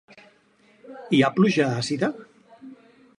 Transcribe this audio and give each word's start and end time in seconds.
Hi 1.17 1.21
ha 1.27 1.31
pluja 1.37 1.69
àcida? 1.85 2.13